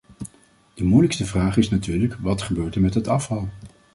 [0.73, 3.49] De moeilijkste vraag is natuurlijk: wat gebeurt er met het afval?